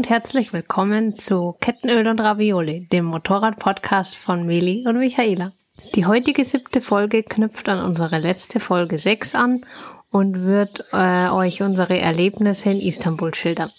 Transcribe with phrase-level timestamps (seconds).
[0.00, 5.52] Und herzlich willkommen zu Kettenöl und Ravioli, dem Motorrad-Podcast von Meli und Michaela.
[5.94, 9.60] Die heutige siebte Folge knüpft an unsere letzte Folge 6 an
[10.10, 13.70] und wird äh, euch unsere Erlebnisse in Istanbul schildern.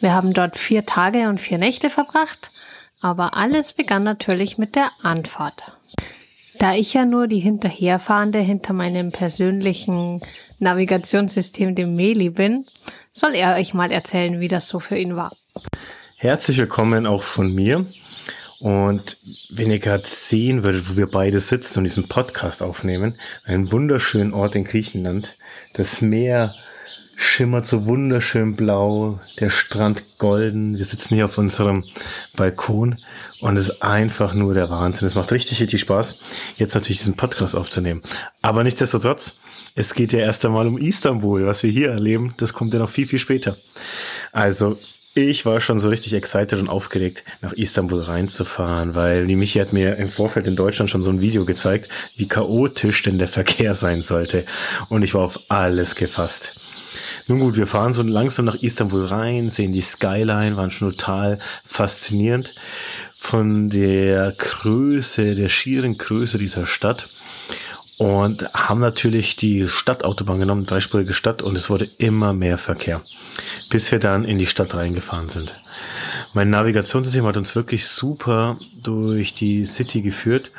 [0.00, 2.50] Wir haben dort vier Tage und vier Nächte verbracht,
[3.00, 5.62] aber alles begann natürlich mit der Anfahrt.
[6.58, 10.20] Da ich ja nur die Hinterherfahrende hinter meinem persönlichen
[10.58, 12.66] Navigationssystem, dem Meli, bin,
[13.12, 15.36] soll er euch mal erzählen, wie das so für ihn war.
[16.16, 17.86] Herzlich willkommen auch von mir.
[18.58, 19.18] Und
[19.50, 24.32] wenn ihr gerade sehen würdet, wo wir beide sitzen und diesen Podcast aufnehmen, einen wunderschönen
[24.32, 25.36] Ort in Griechenland,
[25.74, 26.54] das Meer
[27.16, 31.84] schimmert so wunderschön blau, der Strand golden, wir sitzen hier auf unserem
[32.36, 32.96] Balkon
[33.40, 35.06] und es ist einfach nur der Wahnsinn.
[35.06, 36.18] Es macht richtig, richtig Spaß,
[36.56, 38.00] jetzt natürlich diesen Podcast aufzunehmen.
[38.42, 39.40] Aber nichtsdestotrotz,
[39.74, 42.90] es geht ja erst einmal um Istanbul, was wir hier erleben, das kommt ja noch
[42.90, 43.56] viel, viel später.
[44.32, 44.78] Also,
[45.14, 49.74] ich war schon so richtig excited und aufgeregt, nach Istanbul reinzufahren, weil die Michi hat
[49.74, 53.74] mir im Vorfeld in Deutschland schon so ein Video gezeigt, wie chaotisch denn der Verkehr
[53.74, 54.46] sein sollte.
[54.88, 56.62] Und ich war auf alles gefasst.
[57.26, 61.38] Nun gut, wir fahren so langsam nach Istanbul rein, sehen die Skyline, waren schon total
[61.62, 62.54] faszinierend
[63.18, 67.06] von der Größe, der schieren Größe dieser Stadt
[67.98, 73.02] und haben natürlich die Stadtautobahn genommen, dreispurige Stadt und es wurde immer mehr Verkehr,
[73.70, 75.60] bis wir dann in die Stadt reingefahren sind.
[76.34, 80.50] Mein Navigationssystem hat uns wirklich super durch die City geführt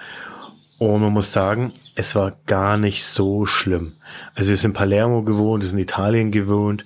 [0.77, 3.93] und man muss sagen, es war gar nicht so schlimm.
[4.35, 6.83] Also wir sind in Palermo gewohnt, wir sind in Italien gewohnt.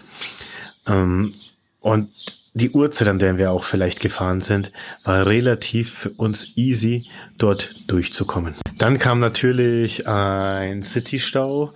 [0.85, 1.33] Ähm,
[1.79, 2.09] und
[2.57, 4.71] die Uhrzeit, an der wir auch vielleicht gefahren sind,
[5.03, 7.05] war relativ für uns easy,
[7.37, 8.55] dort durchzukommen.
[8.77, 11.73] Dann kam natürlich ein City-Stau,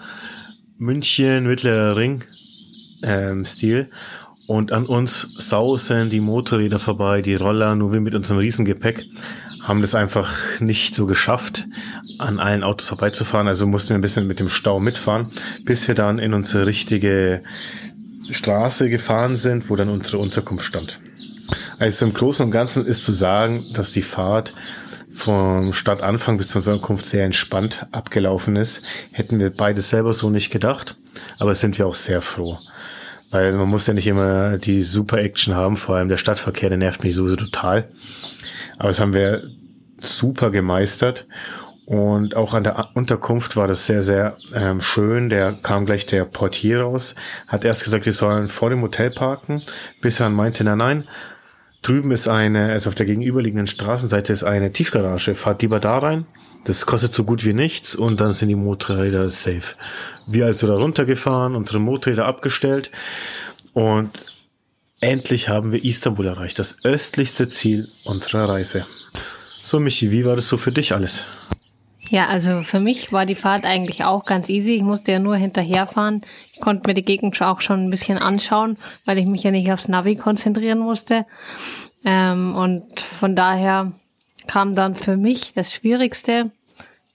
[0.78, 2.24] München, Mittlerer Ring,
[3.04, 3.90] ähm, Stil.
[4.48, 9.06] Und an uns sausen die Motorräder vorbei, die Roller, nur wir mit unserem Riesengepäck
[9.62, 11.68] haben das einfach nicht so geschafft,
[12.18, 13.48] an allen Autos vorbeizufahren.
[13.48, 15.30] Also mussten wir ein bisschen mit dem Stau mitfahren,
[15.64, 17.44] bis wir dann in unsere richtige
[18.34, 21.00] Straße gefahren sind, wo dann unsere Unterkunft stand.
[21.80, 24.54] Also im Großen und Ganzen ist zu sagen, dass die Fahrt
[25.14, 28.88] vom Stadtanfang bis zur Unterkunft sehr entspannt abgelaufen ist.
[29.12, 30.98] Hätten wir beide selber so nicht gedacht,
[31.40, 32.58] aber sind wir auch sehr froh.
[33.30, 36.78] Weil man muss ja nicht immer die super Action haben, vor allem der Stadtverkehr, der
[36.78, 37.90] nervt mich sowieso total.
[38.78, 39.42] Aber das haben wir
[40.02, 41.28] super gemeistert.
[41.86, 45.30] Und auch an der Unterkunft war das sehr, sehr ähm, schön.
[45.30, 47.16] Der kam gleich der Portier raus,
[47.48, 49.62] hat erst gesagt, wir sollen vor dem Hotel parken,
[50.02, 51.06] bis er meinte, nein, nein,
[51.82, 55.36] drüben ist eine, also auf der gegenüberliegenden Straßenseite ist eine Tiefgarage.
[55.36, 56.26] Fahrt lieber da rein.
[56.66, 59.76] Das kostet so gut wie nichts und dann sind die Motorräder safe.
[60.28, 62.92] Wir also da runtergefahren, unsere Motorräder abgestellt
[63.74, 64.12] und
[65.04, 68.86] Endlich haben wir Istanbul erreicht, das östlichste Ziel unserer Reise.
[69.64, 71.26] So, Michi, wie war das so für dich alles?
[72.12, 74.74] Ja, also für mich war die Fahrt eigentlich auch ganz easy.
[74.74, 76.24] Ich musste ja nur hinterherfahren.
[76.52, 79.72] Ich konnte mir die Gegend auch schon ein bisschen anschauen, weil ich mich ja nicht
[79.72, 81.26] aufs Navi konzentrieren musste.
[82.04, 83.94] Ähm, und von daher
[84.46, 86.52] kam dann für mich das Schwierigste,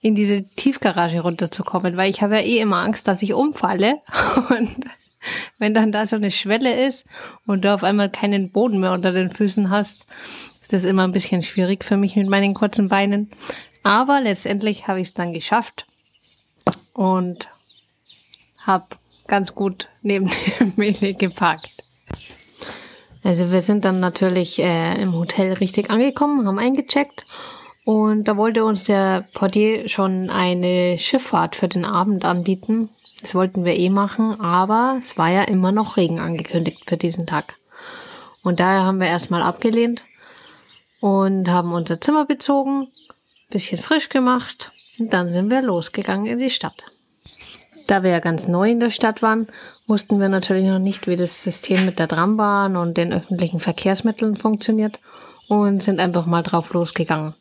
[0.01, 4.01] in diese Tiefgarage runterzukommen, weil ich habe ja eh immer Angst, dass ich umfalle.
[4.49, 4.69] Und
[5.59, 7.05] wenn dann da so eine Schwelle ist
[7.45, 10.05] und du auf einmal keinen Boden mehr unter den Füßen hast,
[10.61, 13.31] ist das immer ein bisschen schwierig für mich mit meinen kurzen Beinen.
[13.87, 15.87] Aber letztendlich habe ich es dann geschafft
[16.93, 17.47] und
[18.59, 18.85] habe
[19.27, 21.71] ganz gut neben dem Mele geparkt.
[23.23, 27.25] Also wir sind dann natürlich äh, im Hotel richtig angekommen, haben eingecheckt
[27.85, 32.89] und da wollte uns der Portier schon eine Schifffahrt für den Abend anbieten.
[33.21, 37.25] Das wollten wir eh machen, aber es war ja immer noch Regen angekündigt für diesen
[37.25, 37.55] Tag.
[38.43, 40.03] Und daher haben wir erstmal abgelehnt
[40.99, 42.89] und haben unser Zimmer bezogen,
[43.49, 46.83] bisschen frisch gemacht und dann sind wir losgegangen in die Stadt.
[47.87, 49.47] Da wir ja ganz neu in der Stadt waren,
[49.87, 54.35] wussten wir natürlich noch nicht, wie das System mit der Trambahn und den öffentlichen Verkehrsmitteln
[54.35, 54.99] funktioniert
[55.47, 57.33] und sind einfach mal drauf losgegangen.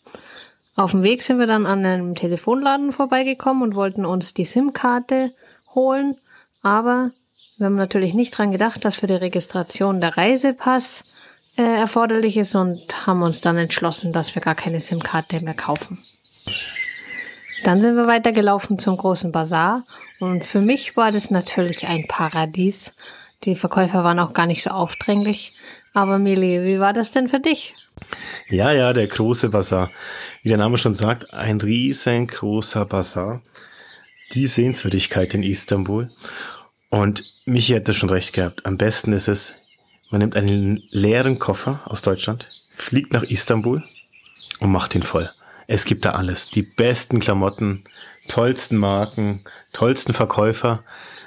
[0.76, 5.34] Auf dem Weg sind wir dann an einem Telefonladen vorbeigekommen und wollten uns die SIM-Karte
[5.74, 6.16] holen,
[6.62, 7.10] aber
[7.56, 11.14] wir haben natürlich nicht dran gedacht, dass für die Registration der Reisepass
[11.56, 15.98] äh, erforderlich ist und haben uns dann entschlossen, dass wir gar keine SIM-Karte mehr kaufen.
[17.64, 19.84] Dann sind wir weitergelaufen zum großen Bazar
[20.20, 22.94] und für mich war das natürlich ein Paradies.
[23.44, 25.56] Die Verkäufer waren auch gar nicht so aufdringlich.
[25.92, 27.74] Aber Mili, wie war das denn für dich?
[28.48, 29.90] Ja, ja, der große Bazar.
[30.42, 33.42] Wie der Name schon sagt, ein riesengroßer Bazar
[34.32, 36.10] die Sehenswürdigkeit in Istanbul.
[36.90, 38.66] Und Michi hätte schon recht gehabt.
[38.66, 39.65] Am besten ist es,
[40.10, 43.82] Man nimmt einen leeren Koffer aus Deutschland, fliegt nach Istanbul
[44.60, 45.30] und macht ihn voll.
[45.66, 46.50] Es gibt da alles.
[46.50, 47.84] Die besten Klamotten,
[48.28, 50.84] tollsten Marken, tollsten Verkäufer,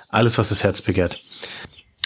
[0.08, 1.22] alles, was das Herz begehrt.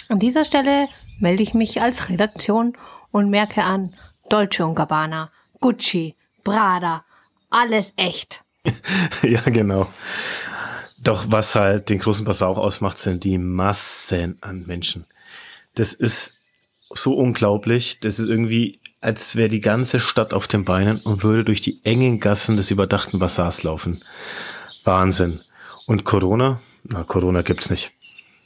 [0.08, 0.88] An dieser Stelle
[1.20, 2.76] melde ich mich als Redaktion
[3.10, 3.94] und merke an,
[4.28, 5.30] Dolce Gabbana,
[5.60, 7.04] Gucci, Prada,
[7.50, 8.42] alles echt.
[9.22, 9.86] ja, genau.
[10.98, 15.06] Doch was halt den großen Basar auch ausmacht, sind die Massen an Menschen.
[15.74, 16.38] Das ist
[16.94, 17.98] so unglaublich.
[18.00, 21.80] Das ist irgendwie, als wäre die ganze Stadt auf den Beinen und würde durch die
[21.84, 24.00] engen Gassen des überdachten Basars laufen.
[24.84, 25.40] Wahnsinn.
[25.86, 26.60] Und Corona?
[26.84, 27.92] Na, Corona gibt's nicht.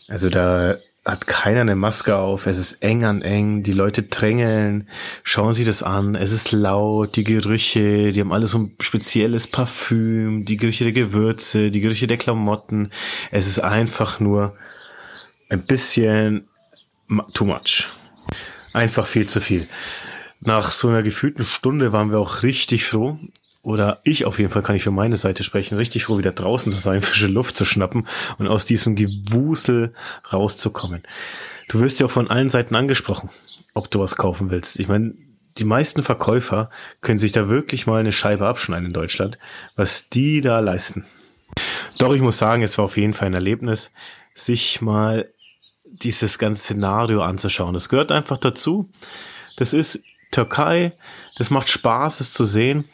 [0.08, 4.88] Also da hat keiner eine Maske auf, es ist eng an eng, die Leute drängeln,
[5.22, 9.46] schauen sich das an, es ist laut, die Gerüche, die haben alle so ein spezielles
[9.46, 12.90] Parfüm, die Gerüche der Gewürze, die Gerüche der Klamotten.
[13.30, 14.54] Es ist einfach nur
[15.48, 16.46] ein bisschen
[17.32, 17.88] too much.
[18.72, 19.66] Einfach viel zu viel.
[20.40, 23.18] Nach so einer gefühlten Stunde waren wir auch richtig froh,
[23.62, 26.72] oder ich auf jeden Fall kann ich für meine Seite sprechen, richtig froh, wieder draußen
[26.72, 28.06] zu sein, frische Luft zu schnappen
[28.38, 29.92] und aus diesem Gewusel
[30.32, 31.02] rauszukommen.
[31.68, 33.28] Du wirst ja auch von allen Seiten angesprochen,
[33.74, 34.78] ob du was kaufen willst.
[34.78, 35.14] Ich meine,
[35.58, 36.70] die meisten Verkäufer
[37.02, 39.38] können sich da wirklich mal eine Scheibe abschneiden in Deutschland,
[39.76, 41.04] was die da leisten.
[41.98, 43.90] Doch ich muss sagen, es war auf jeden Fall ein Erlebnis,
[44.34, 45.28] sich mal
[45.92, 47.74] dieses ganze Szenario anzuschauen.
[47.74, 48.88] Das gehört einfach dazu.
[49.56, 50.92] Das ist Türkei,
[51.36, 52.84] das macht Spaß, es zu sehen.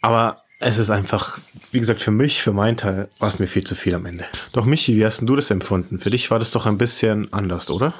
[0.00, 1.38] Aber es ist einfach,
[1.72, 4.24] wie gesagt, für mich, für meinen Teil, war es mir viel zu viel am Ende.
[4.52, 5.98] Doch Michi, wie hast du das empfunden?
[5.98, 7.94] Für dich war das doch ein bisschen anders, oder?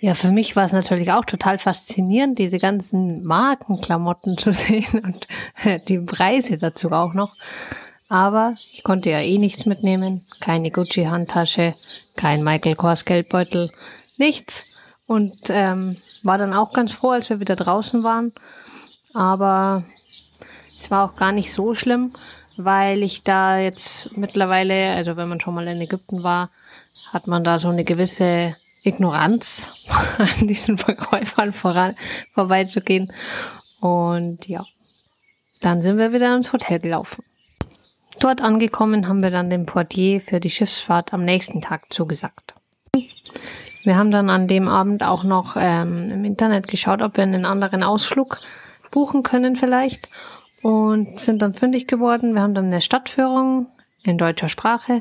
[0.00, 5.28] Ja, für mich war es natürlich auch total faszinierend, diese ganzen Markenklamotten zu sehen und
[5.88, 7.36] die Preise dazu auch noch.
[8.08, 10.26] Aber ich konnte ja eh nichts mitnehmen.
[10.40, 11.74] Keine Gucci-Handtasche,
[12.20, 13.72] kein Michael Kors Geldbeutel,
[14.18, 14.64] nichts.
[15.06, 18.32] Und ähm, war dann auch ganz froh, als wir wieder draußen waren.
[19.14, 19.84] Aber
[20.76, 22.12] es war auch gar nicht so schlimm,
[22.58, 26.50] weil ich da jetzt mittlerweile, also wenn man schon mal in Ägypten war,
[27.10, 29.70] hat man da so eine gewisse Ignoranz
[30.18, 31.94] an diesen Verkäufern voran,
[32.34, 33.10] vorbeizugehen.
[33.80, 34.62] Und ja,
[35.60, 37.24] dann sind wir wieder ins Hotel gelaufen.
[38.20, 42.54] Dort angekommen haben wir dann dem Portier für die Schiffsfahrt am nächsten Tag zugesagt.
[43.82, 47.46] Wir haben dann an dem Abend auch noch ähm, im Internet geschaut, ob wir einen
[47.46, 48.38] anderen Ausflug
[48.90, 50.10] buchen können vielleicht
[50.60, 52.34] und sind dann fündig geworden.
[52.34, 53.68] Wir haben dann eine Stadtführung
[54.02, 55.00] in deutscher Sprache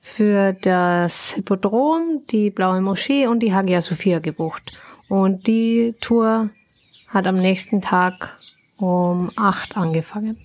[0.00, 4.72] für das Hippodrom, die Blaue Moschee und die Hagia Sophia gebucht.
[5.08, 6.50] Und die Tour
[7.08, 8.36] hat am nächsten Tag
[8.76, 10.38] um acht angefangen.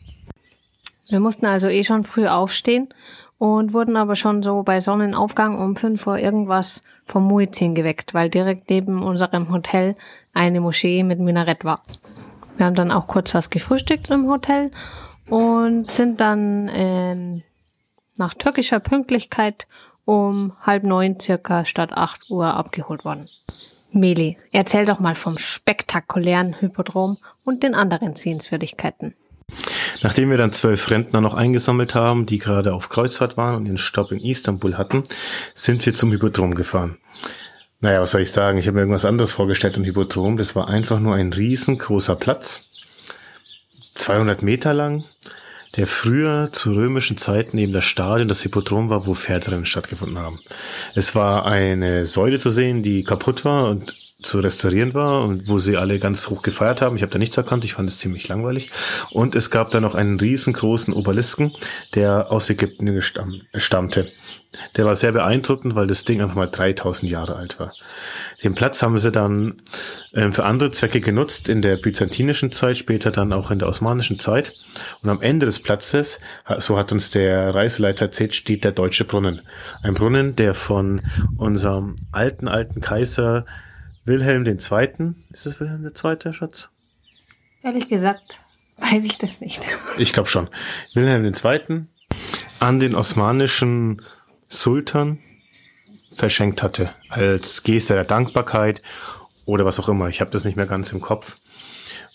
[1.10, 2.90] Wir mussten also eh schon früh aufstehen
[3.38, 8.30] und wurden aber schon so bei Sonnenaufgang um fünf Uhr irgendwas vom Muezzin geweckt, weil
[8.30, 9.96] direkt neben unserem Hotel
[10.34, 11.81] eine Moschee mit Minarett war.
[12.57, 14.72] Wir haben dann auch kurz was gefrühstückt im Hotel
[15.30, 17.44] und sind dann ähm,
[18.18, 19.68] nach türkischer Pünktlichkeit
[20.06, 23.27] um halb neun circa statt acht Uhr abgeholt worden.
[23.91, 29.15] Meli, erzähl doch mal vom spektakulären Hypodrom und den anderen Sehenswürdigkeiten.
[30.02, 33.78] Nachdem wir dann zwölf Rentner noch eingesammelt haben, die gerade auf Kreuzfahrt waren und den
[33.78, 35.04] Stopp in Istanbul hatten,
[35.54, 36.98] sind wir zum Hypodrom gefahren.
[37.80, 38.58] Naja, was soll ich sagen?
[38.58, 40.38] Ich habe mir irgendwas anderes vorgestellt im Hippodrom.
[40.38, 42.68] Das war einfach nur ein riesengroßer Platz,
[43.96, 45.04] 200 Meter lang,
[45.75, 50.40] der früher zu römischen Zeiten eben das Stadion, das Hippodrom war, wo Pferderennen stattgefunden haben.
[50.94, 55.60] Es war eine Säule zu sehen, die kaputt war und zu restaurieren war und wo
[55.60, 56.96] sie alle ganz hoch gefeiert haben.
[56.96, 58.72] Ich habe da nichts erkannt, ich fand es ziemlich langweilig.
[59.12, 61.53] Und es gab da noch einen riesengroßen Obelisken,
[61.94, 64.08] der aus Ägypten stammte.
[64.77, 67.74] Der war sehr beeindruckend, weil das Ding einfach mal 3000 Jahre alt war.
[68.44, 69.55] Den Platz haben sie dann
[70.13, 74.20] ähm, für andere Zwecke genutzt, in der byzantinischen Zeit, später dann auch in der osmanischen
[74.20, 74.53] Zeit.
[75.01, 76.20] Und am Ende des Platzes,
[76.58, 79.41] so hat uns der Reiseleiter erzählt, steht der Deutsche Brunnen.
[79.84, 81.01] Ein Brunnen, der von
[81.38, 83.46] unserem alten, alten Kaiser
[84.05, 84.57] Wilhelm II.
[85.31, 86.69] Ist es Wilhelm II., Schatz?
[87.63, 88.39] Ehrlich gesagt,
[88.77, 89.62] weiß ich das nicht.
[89.97, 90.50] Ich glaube schon.
[90.93, 91.85] Wilhelm II.
[92.59, 94.01] an den osmanischen
[94.47, 95.17] Sultan
[96.13, 98.81] verschenkt hatte, als Geste der Dankbarkeit
[99.45, 100.07] oder was auch immer.
[100.09, 101.38] Ich habe das nicht mehr ganz im Kopf,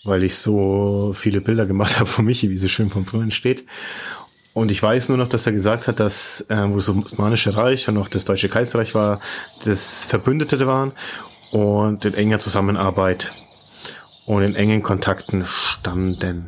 [0.03, 3.65] weil ich so viele Bilder gemacht habe von Michi, wie sie schön vom Brunnen steht.
[4.53, 7.87] Und ich weiß nur noch, dass er gesagt hat, dass äh, wo das Osmanische Reich
[7.87, 9.21] und auch das Deutsche Kaiserreich war,
[9.63, 10.93] das Verbündete waren
[11.51, 13.31] und in enger Zusammenarbeit
[14.25, 16.45] und in engen Kontakten standen.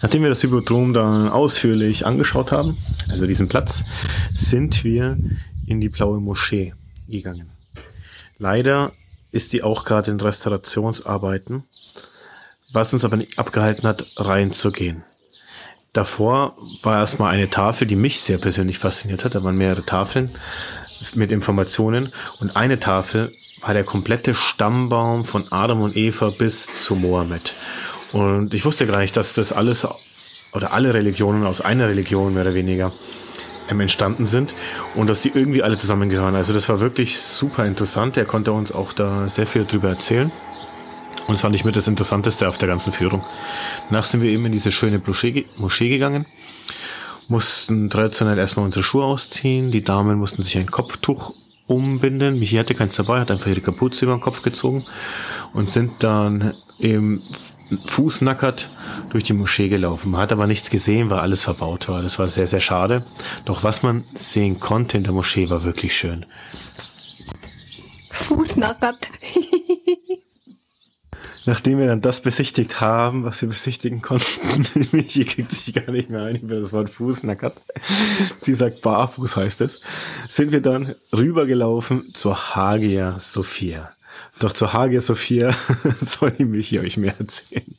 [0.00, 2.78] Nachdem wir das Hippodrom dann ausführlich angeschaut haben,
[3.10, 3.84] also diesen Platz,
[4.34, 5.18] sind wir
[5.66, 6.74] in die blaue Moschee
[7.08, 7.48] gegangen.
[8.38, 8.92] Leider
[9.32, 11.64] ist die auch gerade in Restaurationsarbeiten,
[12.72, 15.04] was uns aber nicht abgehalten hat, reinzugehen.
[15.92, 19.34] Davor war erstmal eine Tafel, die mich sehr persönlich fasziniert hat.
[19.34, 20.30] Da waren mehrere Tafeln
[21.14, 26.94] mit Informationen und eine Tafel war der komplette Stammbaum von Adam und Eva bis zu
[26.94, 27.54] Mohammed.
[28.12, 29.86] Und ich wusste gar nicht, dass das alles
[30.52, 32.92] oder alle Religionen aus einer Religion mehr oder weniger
[33.68, 34.54] ähm, entstanden sind
[34.94, 36.34] und dass die irgendwie alle zusammengehören.
[36.34, 38.16] Also das war wirklich super interessant.
[38.16, 40.30] Er konnte uns auch da sehr viel drüber erzählen.
[41.26, 43.22] Und das fand ich mit das Interessanteste auf der ganzen Führung.
[43.90, 46.24] Danach sind wir eben in diese schöne Moschee, Moschee gegangen,
[47.28, 49.70] mussten traditionell erstmal unsere Schuhe ausziehen.
[49.70, 51.34] Die Damen mussten sich ein Kopftuch
[51.68, 52.40] umbinden.
[52.40, 54.84] Michi hatte keins dabei, hat einfach ihre Kapuze über den Kopf gezogen
[55.52, 57.22] und sind dann im
[57.86, 58.70] Fußnackert
[59.10, 60.10] durch die Moschee gelaufen.
[60.10, 62.02] Man hat aber nichts gesehen, weil alles verbaut war.
[62.02, 63.04] Das war sehr, sehr schade.
[63.44, 66.26] Doch was man sehen konnte in der Moschee war wirklich schön.
[68.10, 69.10] Fußnackert.
[71.48, 76.10] Nachdem wir dann das besichtigt haben, was wir besichtigen konnten, Michi kriegt sich gar nicht
[76.10, 77.62] mehr ein über das Wort Fußnackert.
[78.42, 79.80] Sie sagt barfuß heißt es.
[80.28, 83.92] Sind wir dann rübergelaufen zur Hagia Sophia.
[84.40, 85.54] Doch zur Hagia Sophia
[86.02, 87.74] soll die Michi euch mehr erzählen.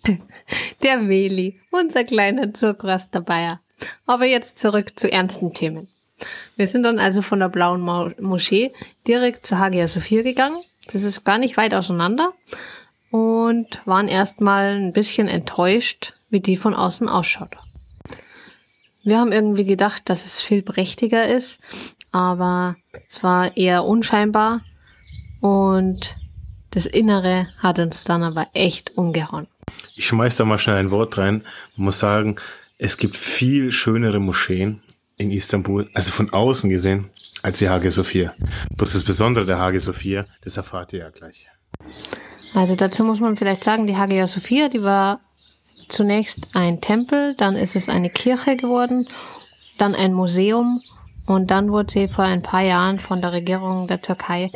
[0.82, 3.60] Der Meli, unser kleiner Zurkraster Bayer.
[4.08, 5.90] Aber jetzt zurück zu ernsten Themen.
[6.56, 7.82] Wir sind dann also von der blauen
[8.20, 8.72] Moschee
[9.08, 10.58] direkt zur Hagia Sophia gegangen.
[10.92, 12.34] Das ist gar nicht weit auseinander
[13.12, 17.56] und waren erstmal ein bisschen enttäuscht, wie die von außen ausschaut.
[19.04, 21.60] Wir haben irgendwie gedacht, dass es viel prächtiger ist,
[22.12, 22.76] aber
[23.08, 24.62] es war eher unscheinbar
[25.40, 26.16] und
[26.72, 29.48] das Innere hat uns dann aber echt umgehauen.
[29.96, 31.44] Ich schmeiß da mal schnell ein Wort rein.
[31.76, 32.36] Man muss sagen,
[32.78, 34.82] es gibt viel schönere Moscheen
[35.18, 37.10] in Istanbul, also von außen gesehen,
[37.42, 38.34] als die Hagia Sophia.
[38.76, 41.50] Bloß das Besondere der Hagia Sophia, das erfahrt ihr ja gleich.
[42.54, 45.20] Also dazu muss man vielleicht sagen, die Hagia Sophia, die war
[45.88, 49.08] zunächst ein Tempel, dann ist es eine Kirche geworden,
[49.78, 50.82] dann ein Museum
[51.26, 54.52] und dann wurde sie vor ein paar Jahren von der Regierung der Türkei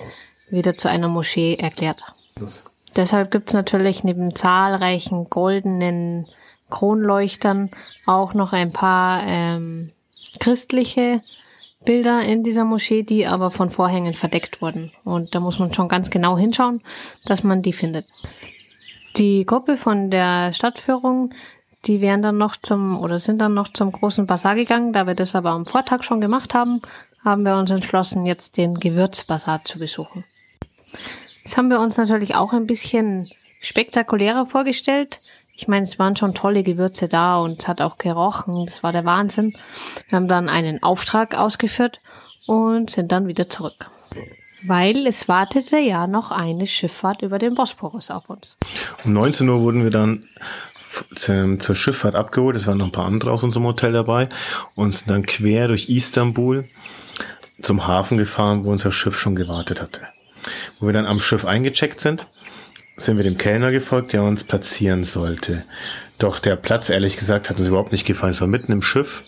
[0.50, 2.02] wieder zu einer Moschee erklärt.
[2.36, 2.66] Das.
[2.96, 6.28] Deshalb gibt's natürlich neben zahlreichen goldenen
[6.70, 7.72] Kronleuchtern
[8.06, 9.92] auch noch ein paar ähm,
[10.40, 11.22] christliche
[11.86, 14.92] Bilder in dieser Moschee, die aber von Vorhängen verdeckt wurden.
[15.04, 16.82] Und da muss man schon ganz genau hinschauen,
[17.26, 18.06] dass man die findet.
[19.18, 21.30] Die Gruppe von der Stadtführung,
[21.86, 24.94] die wären dann noch zum oder sind dann noch zum großen Bazar gegangen.
[24.94, 26.82] Da wir das aber am Vortag schon gemacht haben,
[27.24, 30.24] haben wir uns entschlossen, jetzt den Gewürzbazar zu besuchen.
[31.44, 35.20] Das haben wir uns natürlich auch ein bisschen spektakulärer vorgestellt.
[35.56, 38.66] Ich meine, es waren schon tolle Gewürze da und es hat auch gerochen.
[38.66, 39.56] Das war der Wahnsinn.
[40.10, 42.02] Wir haben dann einen Auftrag ausgeführt
[42.48, 43.90] und sind dann wieder zurück.
[44.66, 48.58] Weil es wartete ja noch eine Schifffahrt über den Bosporus auf uns.
[49.04, 50.28] Um 19 Uhr wurden wir dann
[51.16, 52.56] zur Schifffahrt abgeholt.
[52.56, 54.30] Es waren noch ein paar andere aus unserem Hotel dabei
[54.76, 56.66] und sind dann quer durch Istanbul
[57.62, 60.02] zum Hafen gefahren, wo unser Schiff schon gewartet hatte.
[60.80, 62.28] Wo wir dann am Schiff eingecheckt sind,
[62.98, 65.64] sind wir dem Kellner gefolgt, der uns platzieren sollte.
[66.20, 68.34] Doch der Platz, ehrlich gesagt, hat uns überhaupt nicht gefallen.
[68.34, 69.24] Es war mitten im Schiff.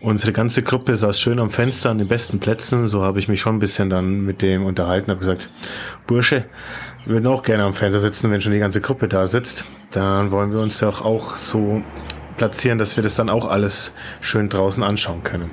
[0.00, 2.86] Unsere ganze Gruppe saß schön am Fenster an den besten Plätzen.
[2.86, 5.50] So habe ich mich schon ein bisschen dann mit dem unterhalten, habe gesagt,
[6.06, 6.44] Bursche,
[7.06, 9.64] wir würden auch gerne am Fenster sitzen, wenn schon die ganze Gruppe da sitzt.
[9.90, 11.82] Dann wollen wir uns doch auch so
[12.36, 15.50] platzieren, dass wir das dann auch alles schön draußen anschauen können.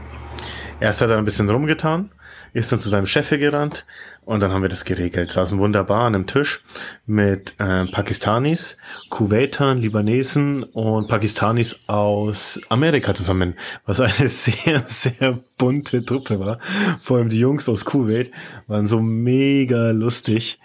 [0.80, 2.12] Erst hat er ein bisschen rumgetan,
[2.54, 3.86] ist dann zu seinem Chef gerannt
[4.26, 5.32] und dann haben wir das geregelt.
[5.32, 6.62] Saßen wunderbar an einem Tisch
[7.06, 8.78] mit äh, Pakistanis,
[9.10, 13.56] Kuwaitern, Libanesen und Pakistanis aus Amerika zusammen,
[13.86, 16.60] was eine sehr, sehr bunte Truppe war.
[17.02, 18.32] Vor allem die Jungs aus Kuwait
[18.68, 20.60] waren so mega lustig.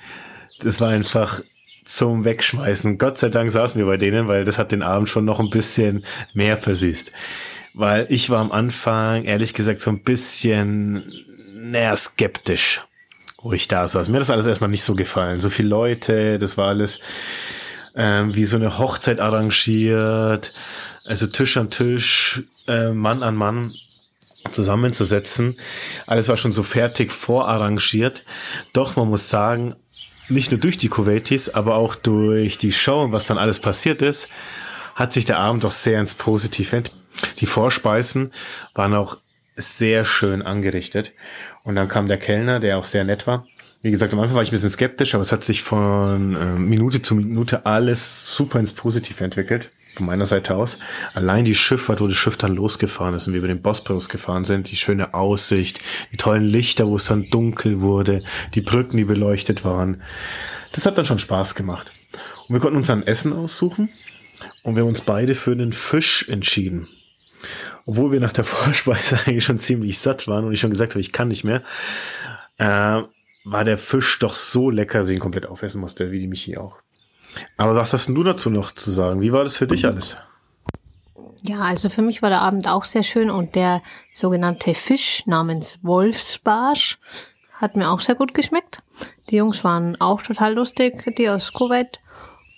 [0.60, 1.40] Das war einfach
[1.84, 2.98] zum Wegschmeißen.
[2.98, 5.48] Gott sei Dank saßen wir bei denen, weil das hat den Abend schon noch ein
[5.48, 6.04] bisschen
[6.34, 7.12] mehr versüßt.
[7.72, 11.04] Weil ich war am Anfang, ehrlich gesagt, so ein bisschen
[11.70, 12.80] naja, skeptisch,
[13.42, 14.08] wo ich da saß.
[14.08, 15.40] Mir hat das alles erstmal nicht so gefallen.
[15.40, 17.00] So viele Leute, das war alles
[17.94, 20.52] ähm, wie so eine Hochzeit arrangiert,
[21.04, 23.74] also Tisch an Tisch, äh, Mann an Mann
[24.52, 25.56] zusammenzusetzen.
[26.06, 28.24] Alles war schon so fertig vorarrangiert.
[28.72, 29.74] Doch man muss sagen,
[30.28, 34.02] nicht nur durch die Kuwaitis, aber auch durch die Show und was dann alles passiert
[34.02, 34.28] ist,
[34.94, 36.98] hat sich der Abend doch sehr ins Positive entwickelt.
[37.40, 38.32] Die Vorspeisen
[38.74, 39.18] waren auch
[39.58, 41.12] sehr schön angerichtet.
[41.64, 43.46] Und dann kam der Kellner, der auch sehr nett war.
[43.82, 46.58] Wie gesagt, am Anfang war ich ein bisschen skeptisch, aber es hat sich von äh,
[46.58, 49.70] Minute zu Minute alles super ins Positive entwickelt.
[49.94, 50.78] von meiner Seite aus.
[51.14, 54.44] Allein die Schifffahrt, wo das Schiff dann losgefahren ist und wir über den Bosporus gefahren
[54.44, 55.80] sind, die schöne Aussicht,
[56.12, 58.22] die tollen Lichter, wo es dann dunkel wurde,
[58.54, 60.02] die Brücken, die beleuchtet waren.
[60.72, 61.90] Das hat dann schon Spaß gemacht.
[62.48, 63.88] Und wir konnten uns dann Essen aussuchen
[64.62, 66.88] und wir haben uns beide für einen Fisch entschieden.
[67.88, 71.00] Obwohl wir nach der Vorspeise eigentlich schon ziemlich satt waren und ich schon gesagt habe,
[71.00, 71.62] ich kann nicht mehr,
[72.58, 73.02] äh,
[73.44, 76.58] war der Fisch doch so lecker, dass ich ihn komplett aufessen musste, wie die Michi
[76.58, 76.80] auch.
[77.56, 79.22] Aber was hast du dazu noch zu sagen?
[79.22, 80.18] Wie war das für dich alles?
[81.42, 83.80] Ja, also für mich war der Abend auch sehr schön und der
[84.12, 86.98] sogenannte Fisch namens Wolfsbarsch
[87.54, 88.82] hat mir auch sehr gut geschmeckt.
[89.30, 92.00] Die Jungs waren auch total lustig, die aus Kuwait.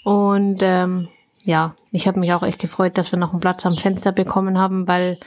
[0.02, 1.08] Und ähm,
[1.42, 4.59] ja, ich habe mich auch echt gefreut, dass wir noch einen Platz am Fenster bekommen
[4.59, 5.18] haben, weil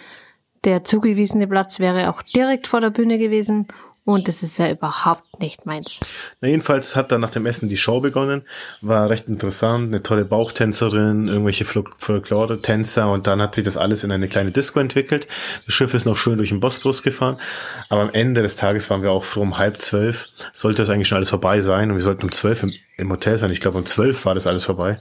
[0.63, 3.67] der zugewiesene Platz wäre auch direkt vor der Bühne gewesen
[4.05, 5.99] und das ist ja überhaupt nicht meins.
[6.41, 8.43] Na, jedenfalls hat dann nach dem Essen die Show begonnen.
[8.81, 9.87] War recht interessant.
[9.87, 14.81] Eine tolle Bauchtänzerin, irgendwelche Folklore-Tänzer und dann hat sich das alles in eine kleine Disco
[14.81, 15.27] entwickelt.
[15.65, 17.39] Das Schiff ist noch schön durch den Bosporus gefahren.
[17.87, 20.27] Aber am Ende des Tages waren wir auch froh um halb zwölf.
[20.51, 23.37] Sollte das eigentlich schon alles vorbei sein und wir sollten um zwölf im, im Hotel
[23.37, 23.51] sein.
[23.51, 24.97] Ich glaube um zwölf war das alles vorbei.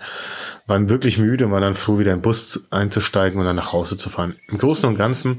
[0.66, 3.99] Waren wirklich müde und waren dann froh, wieder den Bus einzusteigen und dann nach Hause
[3.99, 4.37] zu fahren.
[4.47, 5.37] Im Großen und Ganzen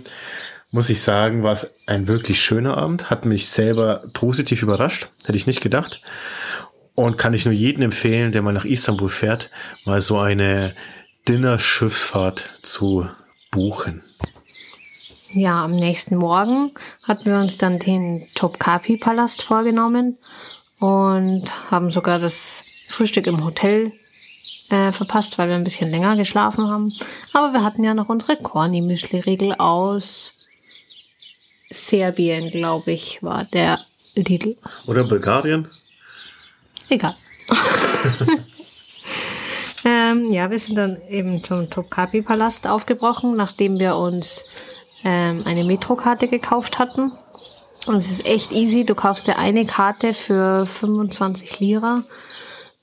[0.74, 5.38] muss ich sagen, war es ein wirklich schöner Abend, hat mich selber positiv überrascht, hätte
[5.38, 6.01] ich nicht gedacht.
[6.96, 9.51] Und kann ich nur jedem empfehlen, der mal nach Istanbul fährt,
[9.86, 10.74] mal so eine
[11.27, 13.08] Dinner-Schiffsfahrt zu
[13.51, 14.03] buchen.
[15.32, 16.72] Ja, am nächsten Morgen
[17.03, 20.18] hatten wir uns dann den Topkapi-Palast vorgenommen
[20.80, 23.92] und haben sogar das Frühstück im Hotel
[24.70, 26.92] äh, verpasst, weil wir ein bisschen länger geschlafen haben.
[27.32, 30.34] Aber wir hatten ja noch unsere Corny-Müsli-Riegel aus
[31.74, 33.80] Serbien, glaube ich, war der
[34.15, 34.56] Lidl.
[34.88, 35.67] Oder Bulgarien?
[36.89, 37.15] Egal.
[39.86, 44.45] ähm, ja, wir sind dann eben zum Topkapi-Palast aufgebrochen, nachdem wir uns
[45.04, 47.12] ähm, eine Metrokarte gekauft hatten.
[47.86, 48.86] Und es ist echt easy.
[48.86, 52.04] Du kaufst dir eine Karte für 25 Lira.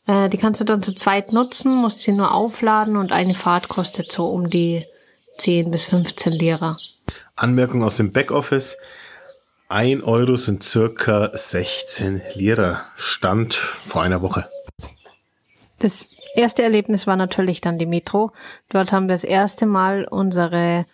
[0.07, 3.69] Äh, die kannst du dann zu zweit nutzen, musst sie nur aufladen und eine Fahrt
[3.69, 4.85] kostet so um die
[5.38, 6.77] 10 bis 15 Lira.
[7.37, 8.77] Anmerkung aus dem Backoffice.
[9.68, 12.87] Ein Euro sind circa 16 Lira.
[12.96, 14.49] Stand vor einer Woche.
[15.79, 18.33] Das erste Erlebnis war natürlich dann die Metro.
[18.68, 20.87] Dort haben wir das erste Mal unsere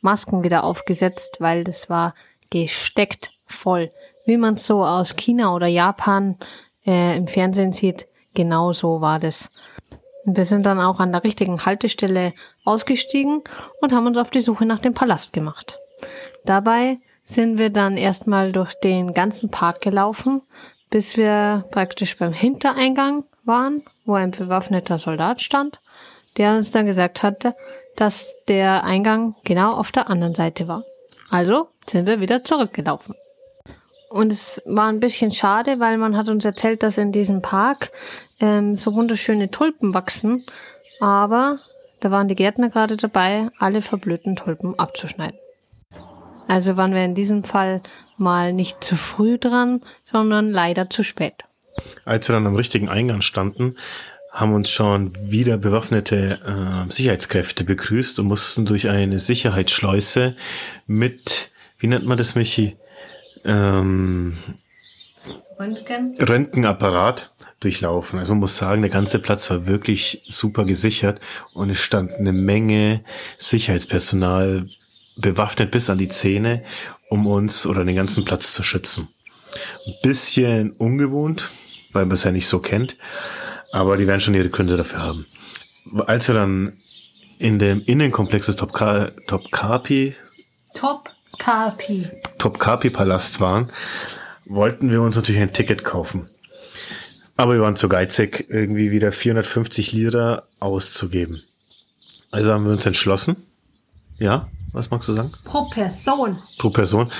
[0.00, 2.14] Masken wieder aufgesetzt, weil das war
[2.50, 3.90] gesteckt voll.
[4.26, 6.36] Wie man es so aus China oder Japan
[6.86, 9.50] äh, im Fernsehen sieht, genau so war das.
[10.24, 12.32] Wir sind dann auch an der richtigen Haltestelle
[12.64, 13.42] ausgestiegen
[13.80, 15.78] und haben uns auf die Suche nach dem Palast gemacht.
[16.44, 20.42] Dabei sind wir dann erstmal durch den ganzen Park gelaufen,
[20.90, 25.80] bis wir praktisch beim Hintereingang waren, wo ein bewaffneter Soldat stand,
[26.36, 27.54] der uns dann gesagt hatte,
[27.96, 30.84] dass der Eingang genau auf der anderen Seite war.
[31.30, 33.14] Also sind wir wieder zurückgelaufen.
[34.12, 37.92] Und es war ein bisschen schade, weil man hat uns erzählt, dass in diesem Park
[38.40, 40.44] ähm, so wunderschöne Tulpen wachsen.
[41.00, 41.60] Aber
[42.00, 45.38] da waren die Gärtner gerade dabei, alle verblühten Tulpen abzuschneiden.
[46.46, 47.80] Also waren wir in diesem Fall
[48.18, 51.44] mal nicht zu früh dran, sondern leider zu spät.
[52.04, 53.76] Als wir dann am richtigen Eingang standen,
[54.30, 60.36] haben uns schon wieder bewaffnete äh, Sicherheitskräfte begrüßt und mussten durch eine Sicherheitsschleuse
[60.86, 62.76] mit, wie nennt man das, Michi?
[63.44, 64.36] Ähm,
[65.58, 66.16] Röntgen?
[66.18, 68.18] Röntgenapparat durchlaufen.
[68.18, 71.20] Also man muss sagen, der ganze Platz war wirklich super gesichert
[71.54, 73.04] und es stand eine Menge
[73.38, 74.68] Sicherheitspersonal
[75.16, 76.64] bewaffnet bis an die Zähne,
[77.08, 79.08] um uns oder den ganzen Platz zu schützen.
[79.86, 81.50] Ein bisschen ungewohnt,
[81.92, 82.96] weil man es ja nicht so kennt,
[83.70, 85.26] aber die werden schon ihre Gründe dafür haben.
[86.06, 86.78] Als wir dann
[87.38, 88.72] in dem Innenkomplex des Top,
[89.26, 90.14] Top Carpi
[90.74, 92.10] Top Kapi.
[92.38, 93.68] Top-Kapi-Palast waren,
[94.44, 96.28] wollten wir uns natürlich ein Ticket kaufen.
[97.36, 101.42] Aber wir waren zu geizig, irgendwie wieder 450 Lira auszugeben.
[102.30, 103.36] Also haben wir uns entschlossen.
[104.18, 105.32] Ja, was magst du sagen?
[105.44, 106.38] Pro Person.
[106.58, 107.10] Pro Person.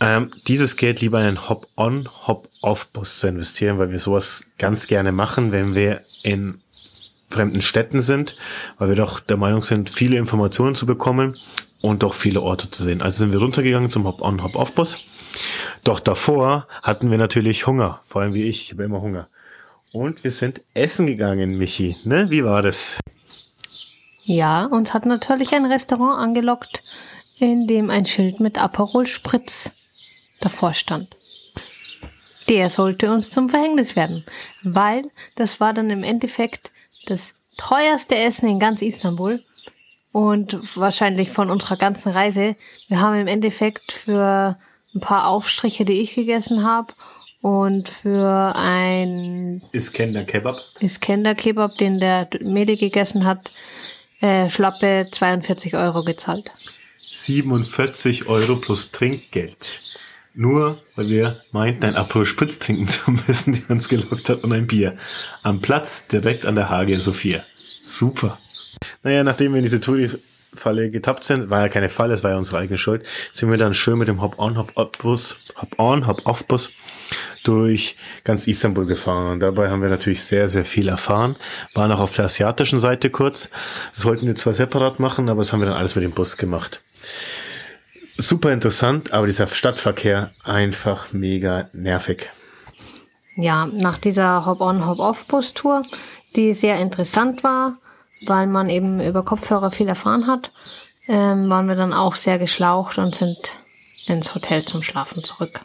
[0.00, 5.10] Ähm, dieses Geld lieber in einen Hop-on, Hop-off-Bus zu investieren, weil wir sowas ganz gerne
[5.10, 6.60] machen, wenn wir in
[7.28, 8.36] fremden Städten sind,
[8.78, 11.36] weil wir doch der Meinung sind, viele Informationen zu bekommen
[11.80, 13.02] und doch viele Orte zu sehen.
[13.02, 14.98] Also sind wir runtergegangen zum Hop-on, Hop-off-Bus.
[15.84, 19.28] Doch davor hatten wir natürlich Hunger, vor allem wie ich, ich habe immer Hunger.
[19.92, 21.96] Und wir sind essen gegangen, Michi.
[22.04, 22.30] Ne?
[22.30, 22.98] Wie war das?
[24.22, 26.82] Ja, uns hat natürlich ein Restaurant angelockt,
[27.38, 29.70] in dem ein Schild mit Aperol Spritz
[30.40, 31.16] davor stand.
[32.48, 34.24] Der sollte uns zum Verhängnis werden,
[34.62, 36.72] weil das war dann im Endeffekt
[37.06, 39.42] das teuerste Essen in ganz Istanbul
[40.12, 42.56] und wahrscheinlich von unserer ganzen Reise.
[42.88, 44.58] Wir haben im Endeffekt für
[44.94, 46.92] ein paar Aufstriche, die ich gegessen habe,
[47.40, 53.52] und für ein Iskender Kebab, Iskender Kebab, den der Mede gegessen hat,
[54.20, 56.50] äh, schlappe 42 Euro gezahlt.
[57.10, 59.80] 47 Euro plus Trinkgeld.
[60.34, 64.52] Nur, weil wir meinten, ein Aperol Spritz trinken zu müssen, die uns gelockt hat und
[64.52, 64.96] ein Bier.
[65.42, 67.44] Am Platz direkt an der Hagia Sophia.
[67.82, 68.38] Super.
[69.02, 72.36] Naja, nachdem wir in diese Touri-Falle getappt sind, war ja keine Falle, es war ja
[72.36, 76.70] unsere eigene Schuld, sind wir dann schön mit dem Hop-on, Hop-off-Bus, Hop-on, Hop-off-Bus
[77.44, 79.40] durch ganz Istanbul gefahren.
[79.40, 81.36] Dabei haben wir natürlich sehr, sehr viel erfahren.
[81.74, 83.50] Waren auch auf der asiatischen Seite kurz.
[83.94, 86.36] Das wollten wir zwar separat machen, aber das haben wir dann alles mit dem Bus
[86.36, 86.82] gemacht.
[88.18, 92.30] Super interessant, aber dieser Stadtverkehr einfach mega nervig.
[93.36, 95.82] Ja, nach dieser Hop-on, Hop-off-Bus-Tour,
[96.34, 97.78] die sehr interessant war,
[98.26, 100.52] weil man eben über Kopfhörer viel erfahren hat,
[101.06, 103.56] ähm, waren wir dann auch sehr geschlaucht und sind
[104.06, 105.62] ins Hotel zum Schlafen zurück.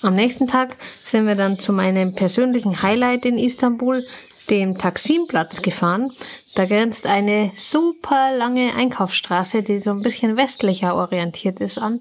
[0.00, 4.06] Am nächsten Tag sind wir dann zu meinem persönlichen Highlight in Istanbul,
[4.48, 6.12] dem Taksimplatz, gefahren.
[6.54, 12.00] Da grenzt eine super lange Einkaufsstraße, die so ein bisschen westlicher orientiert ist, an.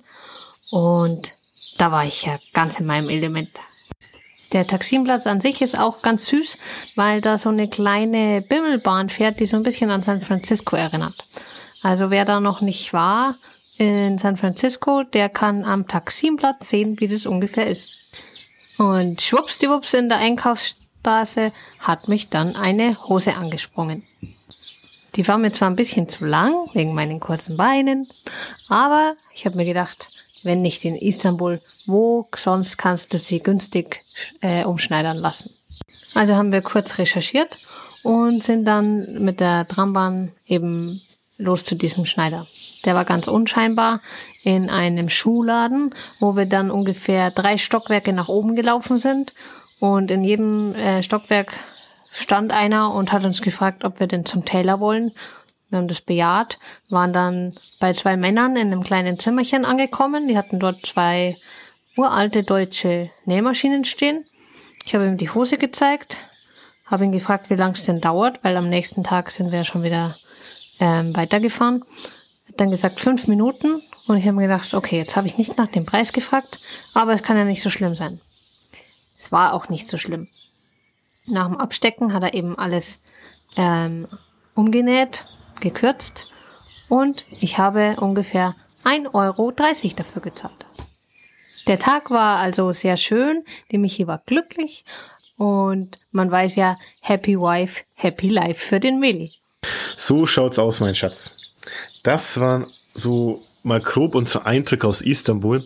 [0.70, 1.34] Und
[1.78, 3.50] da war ich ja ganz in meinem Element.
[4.54, 6.58] Der Taximplatz an sich ist auch ganz süß,
[6.96, 11.26] weil da so eine kleine Bimmelbahn fährt, die so ein bisschen an San Francisco erinnert.
[11.82, 13.36] Also wer da noch nicht war
[13.78, 17.90] in San Francisco, der kann am Taximplatz sehen, wie das ungefähr ist.
[18.78, 24.08] Und schwuppsdiwupps in der Einkaufsstraße hat mich dann eine Hose angesprungen.
[25.16, 28.08] Die war mir zwar ein bisschen zu lang, wegen meinen kurzen Beinen,
[28.70, 30.10] aber ich habe mir gedacht,
[30.48, 34.04] wenn nicht in Istanbul, wo sonst kannst du sie günstig
[34.42, 35.52] äh, umschneidern lassen.
[36.16, 37.56] Also haben wir kurz recherchiert
[38.02, 41.02] und sind dann mit der Trambahn eben
[41.38, 42.48] los zu diesem Schneider.
[42.86, 44.02] Der war ganz unscheinbar
[44.44, 49.34] in einem Schuhladen, wo wir dann ungefähr drei Stockwerke nach oben gelaufen sind
[49.80, 51.54] und in jedem äh, Stockwerk
[52.12, 55.12] stand einer und hat uns gefragt, ob wir denn zum Taylor wollen.
[55.70, 60.28] Wir haben das bejaht, waren dann bei zwei Männern in einem kleinen Zimmerchen angekommen.
[60.28, 61.38] Die hatten dort zwei
[61.98, 64.26] uralte deutsche Nähmaschinen stehen.
[64.86, 66.20] Ich habe ihm die Hose gezeigt,
[66.86, 69.84] habe ihn gefragt, wie lang es denn dauert, weil am nächsten Tag sind wir schon
[69.84, 70.16] wieder
[70.80, 71.84] ähm, weitergefahren.
[72.48, 75.58] Hat dann gesagt fünf Minuten und ich habe mir gedacht, okay, jetzt habe ich nicht
[75.58, 76.60] nach dem Preis gefragt,
[76.94, 78.22] aber es kann ja nicht so schlimm sein.
[79.20, 80.30] Es war auch nicht so schlimm.
[81.26, 83.02] Nach dem Abstecken hat er eben alles
[83.58, 84.08] ähm,
[84.56, 85.26] umgenäht,
[85.60, 86.30] gekürzt
[86.90, 90.66] und ich habe ungefähr 1,30 Euro dafür gezahlt.
[91.68, 94.86] Der Tag war also sehr schön, die Michi war glücklich
[95.36, 99.34] und man weiß ja, Happy Wife, Happy Life für den Meli.
[99.98, 101.32] So schaut's aus, mein Schatz.
[102.04, 105.64] Das waren so mal grob unsere Eindrücke aus Istanbul.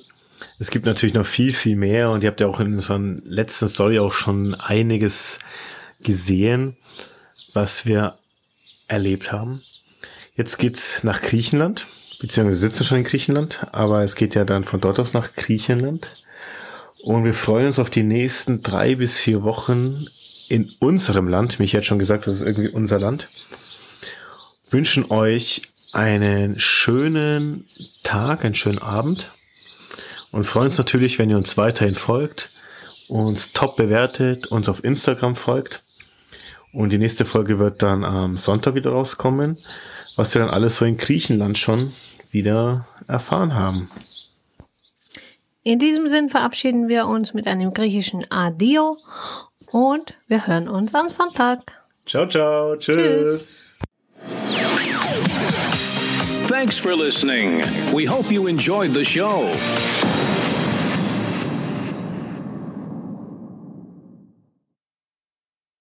[0.58, 3.67] Es gibt natürlich noch viel, viel mehr und ihr habt ja auch in unserer letzten
[3.67, 5.39] Story auch schon einiges
[6.01, 6.77] gesehen,
[7.54, 8.17] was wir
[8.88, 9.63] erlebt haben.
[10.41, 11.86] Jetzt geht's nach Griechenland,
[12.19, 16.25] beziehungsweise sitzen schon in Griechenland, aber es geht ja dann von dort aus nach Griechenland.
[17.04, 20.08] Und wir freuen uns auf die nächsten drei bis vier Wochen
[20.49, 21.60] in unserem Land.
[21.60, 23.27] Mich hat schon gesagt, das ist irgendwie unser Land.
[24.71, 25.62] Wünschen euch
[25.93, 27.67] einen schönen
[28.01, 29.30] Tag, einen schönen Abend
[30.32, 32.49] und freuen uns natürlich, wenn ihr uns weiterhin folgt,
[33.08, 35.84] uns top bewertet, uns auf Instagram folgt.
[36.73, 39.57] Und die nächste Folge wird dann am Sonntag wieder rauskommen,
[40.15, 41.91] was wir dann alles so in Griechenland schon
[42.31, 43.89] wieder erfahren haben.
[45.63, 48.97] In diesem Sinn verabschieden wir uns mit einem griechischen Adio
[49.71, 51.60] und wir hören uns am Sonntag.
[52.05, 52.75] Ciao, ciao.
[52.77, 53.77] Tschüss.
[56.47, 57.63] Thanks for listening.
[57.93, 59.49] We hope you enjoyed the show.